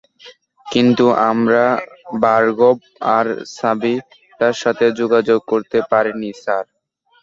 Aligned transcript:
কিন্তু 0.65 1.05
আমরা 1.31 1.65
ভার্গব 2.21 2.77
আর 3.15 3.25
সাবিতার 3.55 4.55
সাথে 4.61 4.85
যোগাযোগ 4.99 5.39
করতে 5.51 5.77
পারিনি, 5.91 6.29
স্যার। 6.41 6.65